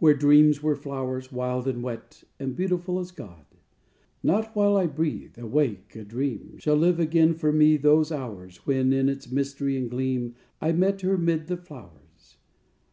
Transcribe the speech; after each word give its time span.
Where 0.00 0.14
dreams 0.14 0.64
were 0.64 0.74
flowers, 0.74 1.30
wild 1.30 1.68
and 1.68 1.80
wet, 1.80 2.24
And 2.40 2.56
beautiful 2.56 2.98
as 2.98 3.12
God._ 3.12 3.60
_Not 4.28 4.52
while 4.52 4.76
I 4.76 4.88
breathe, 4.88 5.38
awake, 5.38 5.90
adream, 5.94 6.58
Shall 6.58 6.74
live 6.74 6.98
again 6.98 7.34
for 7.34 7.52
me 7.52 7.76
those 7.76 8.10
hours, 8.10 8.66
When, 8.66 8.92
in 8.92 9.08
its 9.08 9.30
mystery 9.30 9.76
and 9.76 9.88
gleam, 9.88 10.34
I 10.60 10.72
met 10.72 11.02
her 11.02 11.16
'mid 11.16 11.46
the 11.46 11.56
flowers. 11.56 12.38